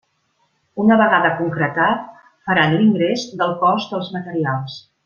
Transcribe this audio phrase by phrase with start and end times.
[0.83, 2.09] Una vegada concretat,
[2.49, 4.85] faran l'ingrés del cost dels materials.